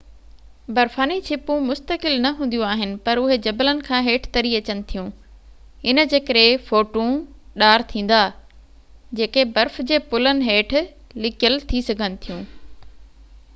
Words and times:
برفاني 0.77 1.15
ڇپون 1.25 1.59
مستقل 1.71 2.15
نہ 2.21 2.29
هونديون 2.37 2.69
آهن 2.69 2.93
پر 3.09 3.19
اهي 3.25 3.35
جبلن 3.47 3.81
کان 3.89 4.07
هيٺ 4.07 4.23
تري 4.37 4.53
اچن 4.61 4.79
ٿيون 4.93 5.11
ان 5.91 6.01
جي 6.15 6.19
ڪري 6.31 6.45
ڦوٽون 6.71 7.13
ڏار 7.65 7.85
ٿيندا 7.93 8.21
جيڪي 9.21 9.43
برف 9.59 9.79
جي 9.93 9.99
پلن 10.15 10.41
هيٺ 10.49 10.73
لڪيل 11.27 11.59
ٿي 11.73 11.83
سگهن 11.91 12.17
ٿيون 12.25 12.41